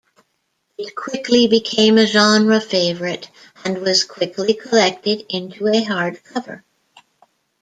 [0.79, 3.29] It quickly became a genre favorite,
[3.63, 6.63] and was quickly collected into a hardcover.